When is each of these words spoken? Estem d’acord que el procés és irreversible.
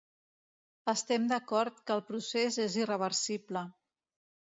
Estem 0.93 1.27
d’acord 1.31 1.77
que 1.89 1.93
el 1.97 2.01
procés 2.07 2.57
és 2.65 2.79
irreversible. 2.81 3.63